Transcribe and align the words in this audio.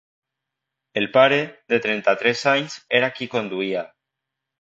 El 1.01 1.05
pare, 1.17 1.37
de 1.73 1.79
trenta-tres 1.83 2.43
anys, 2.53 2.79
era 3.01 3.13
qui 3.19 3.31
conduïa. 3.35 3.87